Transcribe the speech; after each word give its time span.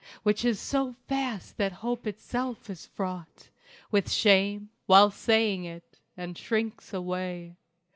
Which 0.23 0.43
is 0.43 0.59
so 0.59 0.95
vast 1.07 1.57
that 1.57 1.73
hope 1.85 2.07
itself 2.07 2.71
is 2.71 2.87
fraught 2.87 3.49
With 3.91 4.11
shame, 4.11 4.71
while 4.87 5.11
saying 5.11 5.65
it, 5.65 5.99
and 6.17 6.35
shrinks 6.35 6.91
away. 6.91 7.57